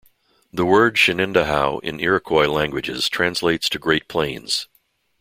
The 0.51 0.65
word 0.65 0.95
"Shenendahowe" 0.95 1.79
in 1.83 1.99
Iroquois 1.99 2.47
languages 2.47 3.07
translates 3.07 3.69
to 3.69 3.77
Great 3.77 4.07
Plains. 4.07 4.67